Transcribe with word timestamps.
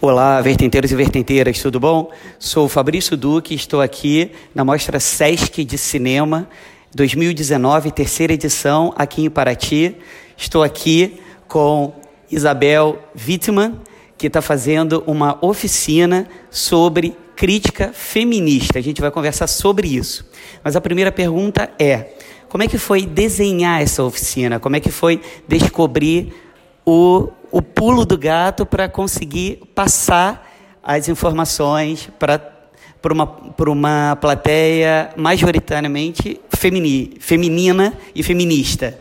Olá, 0.00 0.40
vertenteiros 0.40 0.92
e 0.92 0.94
vertenteiras, 0.94 1.60
tudo 1.60 1.80
bom? 1.80 2.12
Sou 2.38 2.68
Fabrício 2.68 3.16
Duque, 3.16 3.52
estou 3.52 3.80
aqui 3.80 4.30
na 4.54 4.64
Mostra 4.64 5.00
Sesc 5.00 5.64
de 5.64 5.76
Cinema 5.76 6.48
2019, 6.94 7.90
terceira 7.90 8.32
edição, 8.32 8.94
aqui 8.96 9.24
em 9.24 9.28
Paraty. 9.28 9.96
Estou 10.36 10.62
aqui 10.62 11.18
com 11.48 11.92
Isabel 12.30 12.96
Wittmann, 13.26 13.80
que 14.16 14.28
está 14.28 14.40
fazendo 14.40 15.02
uma 15.04 15.36
oficina 15.44 16.28
sobre 16.48 17.16
crítica 17.34 17.90
feminista. 17.92 18.78
A 18.78 18.82
gente 18.82 19.00
vai 19.00 19.10
conversar 19.10 19.48
sobre 19.48 19.88
isso. 19.88 20.24
Mas 20.62 20.76
a 20.76 20.80
primeira 20.80 21.10
pergunta 21.10 21.72
é: 21.76 22.12
como 22.48 22.62
é 22.62 22.68
que 22.68 22.78
foi 22.78 23.04
desenhar 23.04 23.82
essa 23.82 24.04
oficina? 24.04 24.60
Como 24.60 24.76
é 24.76 24.80
que 24.80 24.92
foi 24.92 25.20
descobrir 25.48 26.32
o 26.86 27.30
o 27.50 27.62
pulo 27.62 28.04
do 28.04 28.16
gato 28.16 28.66
para 28.66 28.88
conseguir 28.88 29.60
passar 29.74 30.50
as 30.82 31.08
informações 31.08 32.08
para 32.18 32.58
para 33.00 33.12
uma, 33.12 33.52
uma 33.68 34.18
plateia 34.20 35.10
majoritariamente 35.16 36.40
femini, 36.50 37.12
feminina 37.20 37.92
e 38.14 38.22
feminista. 38.22 38.98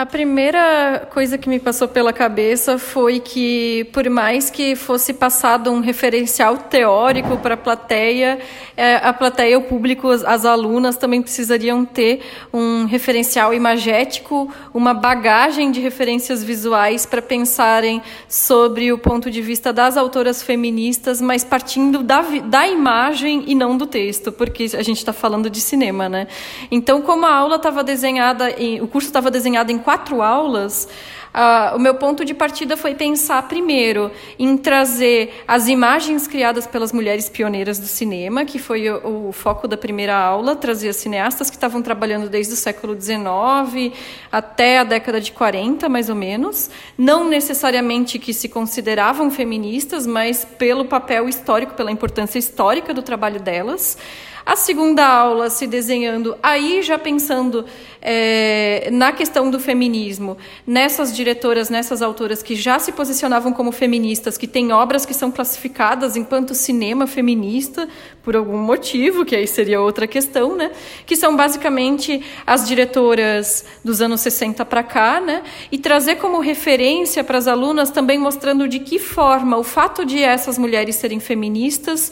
A 0.00 0.06
primeira 0.06 1.06
coisa 1.12 1.36
que 1.36 1.46
me 1.46 1.60
passou 1.60 1.86
pela 1.86 2.10
cabeça 2.10 2.78
foi 2.78 3.20
que, 3.20 3.84
por 3.92 4.08
mais 4.08 4.48
que 4.48 4.74
fosse 4.74 5.12
passado 5.12 5.70
um 5.70 5.80
referencial 5.80 6.56
teórico 6.56 7.36
para 7.36 7.52
a 7.52 7.56
plateia, 7.58 8.38
é, 8.74 8.96
a 8.96 9.12
plateia, 9.12 9.58
o 9.58 9.62
público, 9.64 10.08
as 10.08 10.46
alunas 10.46 10.96
também 10.96 11.20
precisariam 11.20 11.84
ter 11.84 12.22
um 12.50 12.86
referencial 12.86 13.52
imagético, 13.52 14.50
uma 14.72 14.94
bagagem 14.94 15.70
de 15.70 15.80
referências 15.82 16.42
visuais 16.42 17.04
para 17.04 17.20
pensarem 17.20 18.00
sobre 18.26 18.94
o 18.94 18.96
ponto 18.96 19.30
de 19.30 19.42
vista 19.42 19.70
das 19.70 19.98
autoras 19.98 20.42
feministas, 20.42 21.20
mas 21.20 21.44
partindo 21.44 22.02
da, 22.02 22.22
da 22.22 22.66
imagem 22.66 23.44
e 23.46 23.54
não 23.54 23.76
do 23.76 23.84
texto, 23.84 24.32
porque 24.32 24.62
a 24.72 24.82
gente 24.82 24.96
está 24.96 25.12
falando 25.12 25.50
de 25.50 25.60
cinema, 25.60 26.08
né? 26.08 26.26
Então, 26.70 27.02
como 27.02 27.26
a 27.26 27.34
aula 27.34 27.56
estava 27.56 27.84
desenhada, 27.84 28.50
em, 28.52 28.80
o 28.80 28.88
curso 28.88 29.08
estava 29.08 29.30
desenhado 29.30 29.70
em 29.70 29.78
quatro 29.90 30.22
aulas, 30.22 30.86
Uh, 31.32 31.76
o 31.76 31.78
meu 31.78 31.94
ponto 31.94 32.24
de 32.24 32.34
partida 32.34 32.76
foi 32.76 32.92
pensar 32.92 33.46
primeiro 33.46 34.10
em 34.36 34.56
trazer 34.56 35.44
as 35.46 35.68
imagens 35.68 36.26
criadas 36.26 36.66
pelas 36.66 36.92
mulheres 36.92 37.28
pioneiras 37.28 37.78
do 37.78 37.86
cinema, 37.86 38.44
que 38.44 38.58
foi 38.58 38.90
o, 38.90 39.28
o 39.28 39.32
foco 39.32 39.68
da 39.68 39.76
primeira 39.76 40.16
aula, 40.16 40.56
trazer 40.56 40.88
as 40.88 40.96
cineastas 40.96 41.48
que 41.48 41.54
estavam 41.54 41.82
trabalhando 41.82 42.28
desde 42.28 42.54
o 42.54 42.56
século 42.56 43.00
XIX 43.00 43.96
até 44.32 44.80
a 44.80 44.82
década 44.84 45.20
de 45.20 45.30
40, 45.30 45.88
mais 45.88 46.08
ou 46.08 46.16
menos, 46.16 46.68
não 46.98 47.28
necessariamente 47.28 48.18
que 48.18 48.34
se 48.34 48.48
consideravam 48.48 49.30
feministas, 49.30 50.08
mas 50.08 50.44
pelo 50.44 50.84
papel 50.86 51.28
histórico, 51.28 51.74
pela 51.74 51.92
importância 51.92 52.40
histórica 52.40 52.92
do 52.92 53.02
trabalho 53.02 53.38
delas. 53.38 53.96
A 54.44 54.56
segunda 54.56 55.06
aula 55.06 55.50
se 55.50 55.66
desenhando, 55.66 56.36
aí 56.42 56.82
já 56.82 56.98
pensando 56.98 57.66
é, 58.00 58.88
na 58.90 59.12
questão 59.12 59.50
do 59.50 59.60
feminismo, 59.60 60.36
nessas 60.66 61.14
diretoras, 61.14 61.68
nessas 61.68 62.00
autoras 62.00 62.42
que 62.42 62.56
já 62.56 62.78
se 62.78 62.92
posicionavam 62.92 63.52
como 63.52 63.70
feministas, 63.70 64.38
que 64.38 64.46
têm 64.46 64.72
obras 64.72 65.04
que 65.04 65.12
são 65.12 65.30
classificadas 65.30 66.16
enquanto 66.16 66.54
cinema 66.54 67.06
feminista, 67.06 67.88
por 68.22 68.34
algum 68.34 68.56
motivo, 68.56 69.24
que 69.24 69.36
aí 69.36 69.46
seria 69.46 69.80
outra 69.80 70.06
questão, 70.06 70.56
né? 70.56 70.70
que 71.04 71.16
são 71.16 71.36
basicamente 71.36 72.22
as 72.46 72.66
diretoras 72.66 73.64
dos 73.84 74.00
anos 74.00 74.22
60 74.22 74.64
para 74.64 74.82
cá, 74.82 75.20
né? 75.20 75.42
e 75.70 75.78
trazer 75.78 76.16
como 76.16 76.40
referência 76.40 77.22
para 77.22 77.38
as 77.38 77.46
alunas 77.46 77.90
também 77.90 78.18
mostrando 78.18 78.66
de 78.66 78.80
que 78.80 78.98
forma 78.98 79.56
o 79.58 79.64
fato 79.64 80.04
de 80.04 80.22
essas 80.22 80.56
mulheres 80.56 80.96
serem 80.96 81.20
feministas 81.20 82.10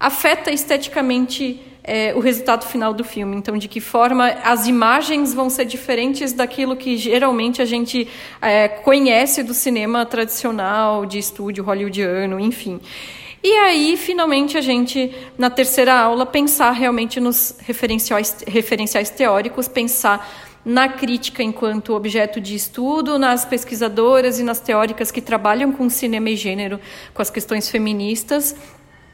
afeta 0.00 0.50
esteticamente 0.50 1.60
é, 1.84 2.14
o 2.14 2.20
resultado 2.20 2.64
final 2.66 2.94
do 2.94 3.04
filme. 3.04 3.36
Então, 3.36 3.58
de 3.58 3.68
que 3.68 3.80
forma 3.80 4.28
as 4.42 4.66
imagens 4.66 5.34
vão 5.34 5.50
ser 5.50 5.66
diferentes 5.66 6.32
daquilo 6.32 6.74
que 6.74 6.96
geralmente 6.96 7.60
a 7.60 7.66
gente 7.66 8.08
é, 8.40 8.68
conhece 8.68 9.42
do 9.42 9.52
cinema 9.52 10.06
tradicional, 10.06 11.04
de 11.04 11.18
estúdio 11.18 11.62
hollywoodiano, 11.62 12.40
enfim. 12.40 12.80
E 13.42 13.52
aí, 13.52 13.96
finalmente, 13.96 14.58
a 14.58 14.60
gente, 14.60 15.14
na 15.38 15.48
terceira 15.48 15.94
aula, 15.94 16.26
pensar 16.26 16.72
realmente 16.72 17.18
nos 17.18 17.56
referenciais, 17.60 18.44
referenciais 18.46 19.08
teóricos, 19.08 19.66
pensar 19.66 20.28
na 20.62 20.88
crítica 20.88 21.42
enquanto 21.42 21.94
objeto 21.94 22.38
de 22.38 22.54
estudo, 22.54 23.18
nas 23.18 23.46
pesquisadoras 23.46 24.38
e 24.38 24.42
nas 24.42 24.60
teóricas 24.60 25.10
que 25.10 25.22
trabalham 25.22 25.72
com 25.72 25.88
cinema 25.88 26.28
e 26.28 26.36
gênero, 26.36 26.78
com 27.14 27.22
as 27.22 27.30
questões 27.30 27.70
feministas, 27.70 28.54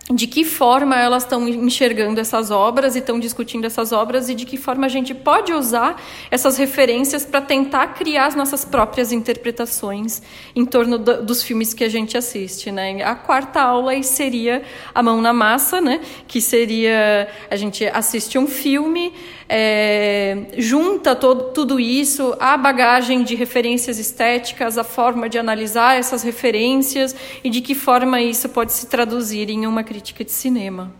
de 0.08 0.28
que 0.28 0.44
forma 0.44 0.94
elas 0.94 1.24
estão 1.24 1.48
enxergando 1.48 2.20
essas 2.20 2.52
obras 2.52 2.94
e 2.94 3.00
estão 3.00 3.18
discutindo 3.18 3.64
essas 3.64 3.90
obras 3.90 4.28
e 4.28 4.34
de 4.34 4.46
que 4.46 4.56
forma 4.56 4.86
a 4.86 4.88
gente 4.88 5.12
pode 5.12 5.52
usar 5.52 6.00
essas 6.30 6.56
referências 6.56 7.24
para 7.24 7.40
tentar 7.40 7.88
criar 7.88 8.26
as 8.26 8.36
nossas 8.36 8.64
próprias 8.64 9.10
interpretações 9.10 10.22
em 10.54 10.64
torno 10.64 10.96
do, 10.96 11.24
dos 11.24 11.42
filmes 11.42 11.74
que 11.74 11.82
a 11.82 11.88
gente 11.88 12.16
assiste, 12.16 12.70
né? 12.70 13.02
A 13.02 13.16
quarta 13.16 13.60
aula 13.60 14.00
seria 14.02 14.62
a 14.94 15.02
mão 15.02 15.20
na 15.20 15.32
massa, 15.32 15.80
né? 15.80 16.00
Que 16.28 16.40
seria 16.40 17.28
a 17.50 17.56
gente 17.56 17.84
assiste 17.86 18.38
um 18.38 18.46
filme 18.46 19.12
é, 19.48 20.46
junta 20.58 21.14
todo, 21.14 21.52
tudo 21.52 21.78
isso, 21.78 22.36
a 22.40 22.56
bagagem 22.56 23.22
de 23.22 23.34
referências 23.34 23.98
estéticas, 23.98 24.76
a 24.76 24.84
forma 24.84 25.28
de 25.28 25.38
analisar 25.38 25.96
essas 25.96 26.22
referências 26.22 27.14
e 27.44 27.50
de 27.50 27.60
que 27.60 27.74
forma 27.74 28.20
isso 28.20 28.48
pode 28.48 28.72
se 28.72 28.86
traduzir 28.86 29.48
em 29.50 29.66
uma 29.66 29.84
crítica 29.96 30.22
de 30.22 30.30
cinema. 30.30 30.92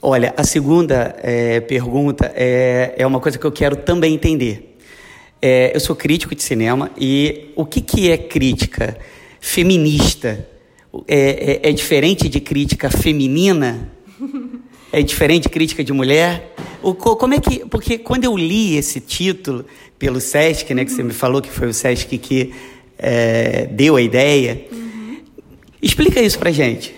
Olha, 0.00 0.32
a 0.36 0.44
segunda 0.44 1.16
é, 1.20 1.58
pergunta 1.58 2.32
é, 2.36 2.94
é 2.96 3.04
uma 3.04 3.18
coisa 3.18 3.36
que 3.36 3.44
eu 3.44 3.50
quero 3.50 3.74
também 3.74 4.14
entender. 4.14 4.78
É, 5.42 5.74
eu 5.74 5.80
sou 5.80 5.96
crítico 5.96 6.36
de 6.36 6.42
cinema 6.44 6.88
e 6.96 7.50
o 7.56 7.66
que, 7.66 7.80
que 7.80 8.08
é 8.12 8.16
crítica 8.16 8.96
feminista? 9.40 10.48
É, 11.08 11.60
é, 11.64 11.70
é 11.70 11.72
diferente 11.72 12.28
de 12.28 12.38
crítica 12.38 12.88
feminina? 12.90 13.90
É 14.92 15.02
diferente 15.02 15.42
de 15.42 15.48
crítica 15.48 15.82
de 15.82 15.92
mulher? 15.92 16.54
O, 16.80 16.94
como 16.94 17.34
é 17.34 17.40
que. 17.40 17.66
Porque 17.66 17.98
quando 17.98 18.22
eu 18.22 18.36
li 18.36 18.76
esse 18.76 19.00
título 19.00 19.66
pelo 19.98 20.20
SESC, 20.20 20.72
né, 20.72 20.84
que 20.84 20.92
você 20.92 21.02
me 21.02 21.12
falou 21.12 21.42
que 21.42 21.50
foi 21.50 21.66
o 21.66 21.74
SESC 21.74 22.16
que 22.18 22.54
é, 22.96 23.66
deu 23.66 23.96
a 23.96 24.00
ideia, 24.00 24.64
uhum. 24.70 25.18
explica 25.82 26.22
isso 26.22 26.38
pra 26.38 26.52
gente. 26.52 26.94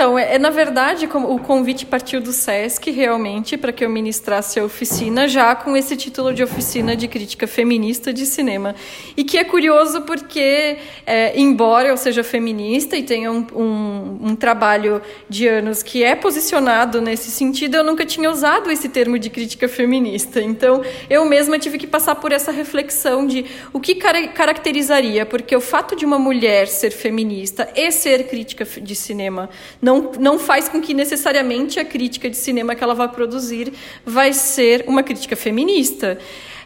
Então, 0.00 0.18
é, 0.18 0.36
é, 0.36 0.38
na 0.38 0.48
verdade, 0.48 1.04
o 1.04 1.38
convite 1.38 1.84
partiu 1.84 2.22
do 2.22 2.32
SESC 2.32 2.90
realmente 2.90 3.58
para 3.58 3.70
que 3.70 3.84
eu 3.84 3.90
ministrasse 3.90 4.58
a 4.58 4.64
oficina, 4.64 5.28
já 5.28 5.54
com 5.54 5.76
esse 5.76 5.94
título 5.94 6.32
de 6.32 6.42
oficina 6.42 6.96
de 6.96 7.06
crítica 7.06 7.46
feminista 7.46 8.10
de 8.10 8.24
cinema. 8.24 8.74
E 9.14 9.22
que 9.22 9.36
é 9.36 9.44
curioso 9.44 10.00
porque, 10.00 10.78
é, 11.04 11.38
embora 11.38 11.88
eu 11.88 11.98
seja 11.98 12.24
feminista 12.24 12.96
e 12.96 13.02
tenha 13.02 13.30
um, 13.30 13.46
um, 13.54 14.18
um, 14.28 14.36
trabalho 14.36 15.02
de 15.28 15.46
anos 15.46 15.82
que 15.82 16.02
é 16.02 16.14
posicionado 16.14 17.02
nesse 17.02 17.30
sentido, 17.30 17.74
eu 17.74 17.84
nunca 17.84 18.06
tinha 18.06 18.30
usado 18.30 18.70
esse 18.70 18.88
termo 18.88 19.18
de 19.18 19.28
crítica 19.28 19.68
feminista. 19.68 20.40
Então, 20.40 20.82
eu 21.10 21.26
mesma 21.26 21.58
tive 21.58 21.76
que 21.76 21.86
passar 21.86 22.14
por 22.14 22.32
essa 22.32 22.50
reflexão 22.50 23.26
de 23.26 23.44
o 23.70 23.78
que 23.78 23.96
car 23.96 24.32
caracterizaria, 24.32 25.26
porque 25.26 25.54
o 25.54 25.60
fato 25.60 25.94
de 25.94 26.06
uma 26.06 26.18
mulher 26.18 26.68
ser 26.68 26.90
feminista 26.90 27.68
e 27.76 27.92
ser 27.92 28.28
crítica 28.28 28.64
de 28.64 28.96
cinema 28.96 29.50
não, 29.89 29.89
não 30.18 30.38
faz 30.38 30.68
com 30.68 30.80
que 30.80 30.92
necessariamente 30.92 31.80
a 31.80 31.84
crítica 31.84 32.28
de 32.28 32.36
cinema 32.36 32.74
que 32.74 32.84
ela 32.84 32.94
vai 32.94 33.08
produzir 33.08 33.72
vai 34.04 34.32
ser 34.32 34.84
uma 34.86 35.02
crítica 35.02 35.36
feminista. 35.36 36.18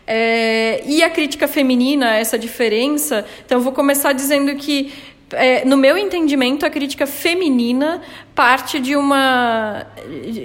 É, 0.07 0.83
e 0.87 1.03
a 1.03 1.09
crítica 1.09 1.49
feminina, 1.49 2.17
essa 2.17 2.39
diferença, 2.39 3.25
então 3.45 3.59
eu 3.59 3.63
vou 3.63 3.73
começar 3.73 4.13
dizendo 4.13 4.55
que 4.55 4.93
é, 5.33 5.65
no 5.65 5.77
meu 5.77 5.97
entendimento, 5.97 6.67
a 6.67 6.71
crítica 6.71 7.07
feminina 7.07 8.03
parte 8.35 8.81
de 8.81 8.97
uma 8.97 9.87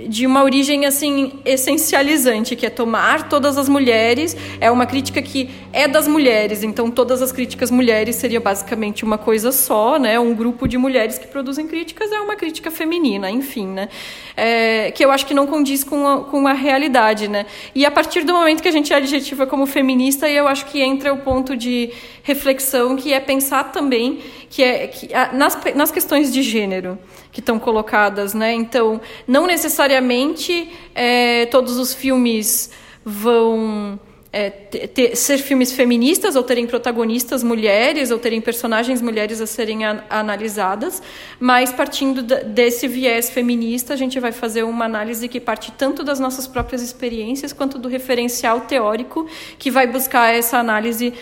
de 0.07 0.27
uma 0.27 0.43
origem 0.43 0.85
assim 0.85 1.39
essencializante, 1.43 2.55
que 2.55 2.65
é 2.65 2.69
tomar 2.69 3.27
todas 3.27 3.57
as 3.57 3.67
mulheres, 3.67 4.37
é 4.61 4.69
uma 4.69 4.85
crítica 4.85 5.21
que 5.21 5.49
é 5.73 5.87
das 5.87 6.07
mulheres, 6.07 6.63
então 6.63 6.91
todas 6.91 7.21
as 7.21 7.31
críticas 7.31 7.71
mulheres 7.71 8.15
seria 8.15 8.39
basicamente 8.39 9.03
uma 9.03 9.17
coisa 9.17 9.51
só, 9.51 9.97
né? 9.97 10.19
Um 10.19 10.35
grupo 10.35 10.67
de 10.67 10.77
mulheres 10.77 11.17
que 11.17 11.27
produzem 11.27 11.67
críticas 11.67 12.11
é 12.11 12.19
uma 12.19 12.35
crítica 12.35 12.69
feminina, 12.69 13.29
enfim, 13.31 13.65
né? 13.67 13.89
É, 14.37 14.91
que 14.91 15.03
eu 15.03 15.11
acho 15.11 15.25
que 15.25 15.33
não 15.33 15.47
condiz 15.47 15.83
com 15.83 16.07
a, 16.07 16.23
com 16.23 16.47
a 16.47 16.53
realidade, 16.53 17.27
né? 17.27 17.47
E 17.73 17.85
a 17.85 17.91
partir 17.91 18.23
do 18.23 18.33
momento 18.33 18.61
que 18.61 18.69
a 18.69 18.71
gente 18.71 18.93
adjetiva 18.93 19.47
como 19.47 19.65
feminista, 19.65 20.29
eu 20.29 20.47
acho 20.47 20.67
que 20.67 20.79
entra 20.79 21.11
o 21.11 21.17
ponto 21.17 21.57
de 21.57 21.91
reflexão 22.21 22.95
que 22.95 23.11
é 23.11 23.19
pensar 23.19 23.71
também 23.71 24.19
que 24.49 24.63
é 24.63 24.68
que, 24.87 25.09
nas, 25.33 25.57
nas 25.75 25.91
questões 25.91 26.31
de 26.31 26.41
gênero 26.41 26.97
que 27.31 27.39
estão 27.39 27.59
colocadas, 27.59 28.33
né? 28.33 28.53
Então, 28.53 28.99
não 29.27 29.45
necessariamente 29.45 30.71
é, 30.95 31.45
todos 31.47 31.77
os 31.77 31.93
filmes 31.93 32.71
vão 33.03 33.99
é, 34.31 34.49
ter, 34.49 35.15
ser 35.15 35.39
filmes 35.39 35.71
feministas 35.71 36.35
ou 36.35 36.43
terem 36.43 36.67
protagonistas 36.67 37.43
mulheres 37.43 38.11
ou 38.11 38.19
terem 38.19 38.39
personagens 38.39 39.01
mulheres 39.01 39.41
a 39.41 39.47
serem 39.47 39.85
a, 39.85 40.03
analisadas, 40.09 41.01
mas 41.39 41.71
partindo 41.71 42.21
desse 42.21 42.87
viés 42.87 43.29
feminista, 43.29 43.93
a 43.93 43.97
gente 43.97 44.19
vai 44.19 44.31
fazer 44.31 44.63
uma 44.63 44.85
análise 44.85 45.27
que 45.27 45.39
parte 45.39 45.71
tanto 45.71 46.03
das 46.03 46.19
nossas 46.19 46.47
próprias 46.47 46.81
experiências 46.81 47.53
quanto 47.53 47.79
do 47.79 47.87
referencial 47.87 48.61
teórico 48.61 49.27
que 49.57 49.71
vai 49.71 49.87
buscar 49.87 50.33
essa 50.33 50.57
análise 50.57 51.13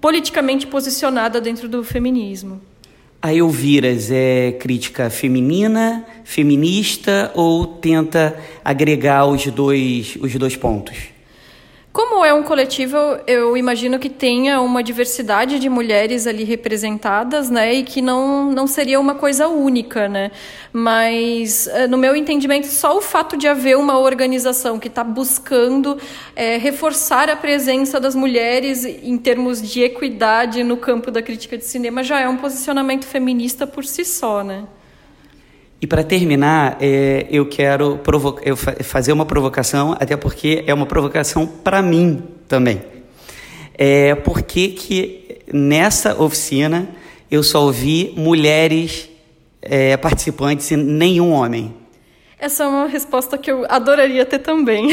politicamente 0.00 0.66
posicionada 0.66 1.40
dentro 1.40 1.66
do 1.66 1.82
feminismo. 1.82 2.60
A 3.24 3.32
Elviras 3.32 4.10
é 4.10 4.52
crítica 4.52 5.08
feminina, 5.08 6.04
feminista 6.24 7.32
ou 7.34 7.64
tenta 7.66 8.38
agregar 8.62 9.24
os 9.24 9.46
dois, 9.46 10.14
os 10.20 10.34
dois 10.34 10.56
pontos? 10.56 11.13
Como 11.94 12.24
é 12.24 12.34
um 12.34 12.42
coletivo, 12.42 12.96
eu 13.24 13.56
imagino 13.56 14.00
que 14.00 14.10
tenha 14.10 14.60
uma 14.60 14.82
diversidade 14.82 15.60
de 15.60 15.68
mulheres 15.68 16.26
ali 16.26 16.42
representadas, 16.42 17.48
né, 17.48 17.72
e 17.72 17.84
que 17.84 18.02
não, 18.02 18.50
não 18.50 18.66
seria 18.66 18.98
uma 18.98 19.14
coisa 19.14 19.46
única, 19.46 20.08
né. 20.08 20.32
Mas, 20.72 21.68
eh, 21.68 21.86
no 21.86 21.96
meu 21.96 22.16
entendimento, 22.16 22.66
só 22.66 22.98
o 22.98 23.00
fato 23.00 23.36
de 23.36 23.46
haver 23.46 23.76
uma 23.76 23.96
organização 23.96 24.76
que 24.76 24.88
está 24.88 25.04
buscando 25.04 25.96
é, 26.34 26.56
reforçar 26.56 27.30
a 27.30 27.36
presença 27.36 28.00
das 28.00 28.16
mulheres 28.16 28.84
em 28.84 29.16
termos 29.16 29.62
de 29.62 29.84
equidade 29.84 30.64
no 30.64 30.76
campo 30.76 31.12
da 31.12 31.22
crítica 31.22 31.56
de 31.56 31.64
cinema 31.64 32.02
já 32.02 32.18
é 32.18 32.28
um 32.28 32.38
posicionamento 32.38 33.06
feminista 33.06 33.68
por 33.68 33.84
si 33.84 34.04
só, 34.04 34.42
né. 34.42 34.64
E 35.84 35.86
para 35.86 36.02
terminar, 36.02 36.78
é, 36.80 37.26
eu 37.30 37.44
quero 37.44 38.00
eu 38.42 38.56
fa 38.56 38.72
fazer 38.82 39.12
uma 39.12 39.26
provocação, 39.26 39.94
até 40.00 40.16
porque 40.16 40.64
é 40.66 40.72
uma 40.72 40.86
provocação 40.86 41.46
para 41.46 41.82
mim 41.82 42.22
também. 42.48 42.80
É, 43.76 44.14
por 44.14 44.40
que, 44.40 44.68
que 44.68 45.42
nessa 45.52 46.18
oficina 46.18 46.88
eu 47.30 47.42
só 47.42 47.62
ouvi 47.64 48.14
mulheres 48.16 49.10
é, 49.60 49.94
participantes 49.98 50.70
e 50.70 50.76
nenhum 50.78 51.32
homem? 51.32 51.74
Essa 52.38 52.64
é 52.64 52.66
uma 52.66 52.86
resposta 52.86 53.36
que 53.36 53.52
eu 53.52 53.66
adoraria 53.68 54.24
ter 54.24 54.38
também. 54.38 54.88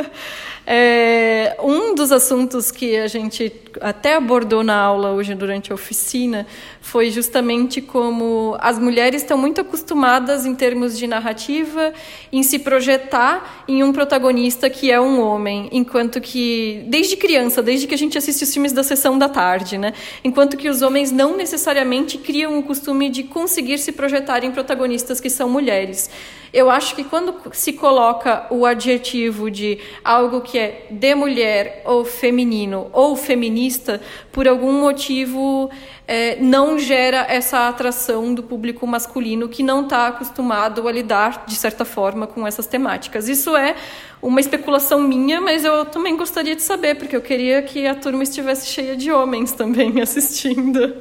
É, 0.64 1.56
um 1.60 1.92
dos 1.94 2.12
assuntos 2.12 2.70
que 2.70 2.96
a 2.96 3.08
gente 3.08 3.52
até 3.80 4.14
abordou 4.14 4.62
na 4.62 4.76
aula 4.76 5.10
hoje 5.10 5.34
durante 5.34 5.72
a 5.72 5.74
oficina 5.74 6.46
foi 6.80 7.10
justamente 7.10 7.80
como 7.80 8.56
as 8.60 8.78
mulheres 8.78 9.22
estão 9.22 9.36
muito 9.36 9.60
acostumadas 9.60 10.46
em 10.46 10.54
termos 10.54 10.96
de 10.96 11.06
narrativa 11.06 11.92
em 12.32 12.42
se 12.44 12.60
projetar 12.60 13.64
em 13.66 13.82
um 13.82 13.92
protagonista 13.92 14.70
que 14.70 14.90
é 14.90 15.00
um 15.00 15.20
homem, 15.20 15.68
enquanto 15.72 16.20
que 16.20 16.84
desde 16.86 17.16
criança, 17.16 17.62
desde 17.62 17.86
que 17.86 17.94
a 17.94 17.98
gente 17.98 18.16
assiste 18.16 18.44
os 18.44 18.52
filmes 18.52 18.72
da 18.72 18.84
sessão 18.84 19.18
da 19.18 19.28
tarde, 19.28 19.78
né? 19.78 19.92
Enquanto 20.22 20.56
que 20.56 20.68
os 20.68 20.80
homens 20.80 21.10
não 21.10 21.36
necessariamente 21.36 22.18
criam 22.18 22.58
o 22.58 22.62
costume 22.62 23.10
de 23.10 23.24
conseguir 23.24 23.78
se 23.78 23.90
projetar 23.90 24.44
em 24.44 24.52
protagonistas 24.52 25.20
que 25.20 25.30
são 25.30 25.48
mulheres. 25.48 26.08
Eu 26.52 26.68
acho 26.68 26.94
que 26.94 27.02
quando 27.02 27.34
se 27.52 27.72
coloca 27.72 28.46
o 28.50 28.66
adjetivo 28.66 29.50
de 29.50 29.78
algo 30.04 30.42
que 30.42 30.51
é 30.58 30.86
de 30.90 31.14
mulher 31.14 31.82
ou 31.84 32.04
feminino 32.04 32.88
ou 32.92 33.16
feminista, 33.16 34.00
por 34.30 34.46
algum 34.46 34.72
motivo 34.72 35.70
é, 36.06 36.36
não 36.36 36.78
gera 36.78 37.26
essa 37.28 37.68
atração 37.68 38.34
do 38.34 38.42
público 38.42 38.86
masculino 38.86 39.48
que 39.48 39.62
não 39.62 39.84
está 39.84 40.08
acostumado 40.08 40.86
a 40.86 40.92
lidar, 40.92 41.44
de 41.46 41.54
certa 41.54 41.84
forma, 41.84 42.26
com 42.26 42.46
essas 42.46 42.66
temáticas. 42.66 43.28
Isso 43.28 43.56
é 43.56 43.76
uma 44.20 44.40
especulação 44.40 45.00
minha, 45.00 45.40
mas 45.40 45.64
eu 45.64 45.84
também 45.84 46.16
gostaria 46.16 46.54
de 46.54 46.62
saber, 46.62 46.96
porque 46.96 47.16
eu 47.16 47.20
queria 47.20 47.62
que 47.62 47.86
a 47.86 47.94
turma 47.94 48.22
estivesse 48.22 48.66
cheia 48.66 48.96
de 48.96 49.10
homens 49.10 49.52
também 49.52 50.00
assistindo. 50.02 50.96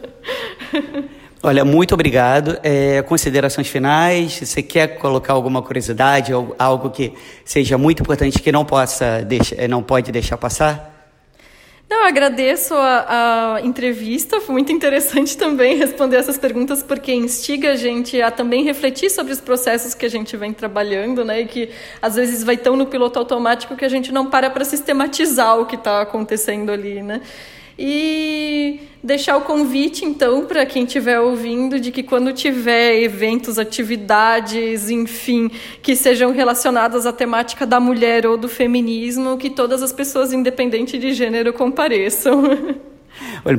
Olha, 1.44 1.66
muito 1.66 1.96
obrigado. 1.96 2.60
É, 2.62 3.02
considerações 3.02 3.68
finais? 3.68 4.40
Você 4.40 4.62
quer 4.62 5.00
colocar 5.00 5.34
alguma 5.34 5.60
curiosidade, 5.64 6.32
algo 6.60 6.92
que 6.92 7.14
seja 7.44 7.80
muito 7.80 8.04
importante 8.04 8.40
que 8.40 8.52
não 8.52 8.64
possa 8.64 9.24
deixar, 9.24 9.68
não 9.68 9.82
pode 9.82 10.12
deixar 10.12 10.38
passar? 10.38 10.92
Não, 11.90 12.06
agradeço 12.06 12.76
a, 12.76 13.56
a, 13.56 13.62
entrevista, 13.64 14.40
foi 14.40 14.54
muito 14.54 14.72
interessante 14.72 15.36
também 15.36 15.76
responder 15.76 16.18
essas 16.18 16.38
perguntas, 16.38 16.82
porque 16.84 17.12
instiga 17.12 17.72
a 17.72 17.76
gente 17.76 18.22
a 18.22 18.32
também 18.32 18.64
refletir 18.64 19.10
sobre 19.10 19.34
os 19.34 19.42
processos 19.42 19.94
que 19.94 20.06
a 20.06 20.10
gente 20.10 20.38
vem 20.38 20.54
trabalhando, 20.54 21.26
né, 21.26 21.42
e 21.42 21.46
que 21.48 21.70
às 22.02 22.16
vezes 22.16 22.44
vai 22.44 22.56
tão 22.56 22.78
no 22.78 22.86
piloto 22.86 23.20
automático 23.20 23.76
que 23.76 23.84
a 23.84 23.90
gente 23.90 24.10
não 24.10 24.28
para 24.28 24.50
para 24.50 24.64
sistematizar 24.64 25.60
o 25.60 25.66
que 25.66 25.76
está 25.76 26.02
acontecendo 26.02 26.72
ali, 26.72 27.04
né. 27.04 27.20
E 27.78 28.80
deixar 29.04 29.38
o 29.38 29.42
convite, 29.42 30.06
então, 30.06 30.46
para 30.46 30.66
quem 30.66 30.84
estiver 30.84 31.20
ouvindo, 31.20 31.80
de 31.80 31.92
que 31.92 32.04
quando 32.04 32.32
tiver 32.34 33.02
eventos, 33.02 33.58
atividades, 33.58 34.90
enfim, 34.90 35.50
que 35.82 35.96
sejam 35.96 36.32
relacionadas 36.32 37.06
à 37.06 37.14
temática 37.14 37.66
da 37.66 37.80
mulher 37.80 38.26
ou 38.26 38.38
do 38.38 38.48
feminismo, 38.48 39.38
que 39.38 39.50
todas 39.50 39.82
as 39.82 39.92
pessoas, 39.92 40.34
independente 40.34 40.98
de 40.98 41.14
gênero, 41.14 41.54
compareçam. 41.54 42.44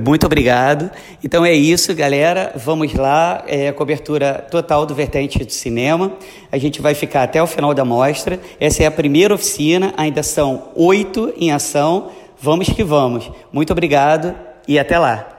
Muito 0.05 0.26
obrigado. 0.26 0.91
Então 1.23 1.44
é 1.44 1.53
isso, 1.53 1.94
galera. 1.94 2.53
Vamos 2.56 2.94
lá. 2.94 3.44
É 3.47 3.69
a 3.69 3.73
cobertura 3.73 4.47
total 4.50 4.87
do 4.87 4.94
Vertente 4.94 5.44
de 5.44 5.53
Cinema. 5.53 6.12
A 6.50 6.59
gente 6.59 6.81
vai 6.81 6.94
ficar 6.94 7.25
até 7.25 7.43
o 7.43 7.47
final 7.47 7.75
da 7.75 7.85
mostra. 7.85 8.41
Essa 8.59 8.85
é 8.85 8.87
a 8.87 8.91
primeira 8.91 9.35
oficina, 9.35 9.93
ainda 9.97 10.23
são 10.23 10.69
oito 10.75 11.32
em 11.37 11.53
ação. 11.53 12.11
Vamos 12.43 12.69
que 12.69 12.83
vamos. 12.83 13.31
Muito 13.53 13.73
obrigado 13.73 14.35
e 14.67 14.77
até 14.77 14.99
lá. 14.99 15.31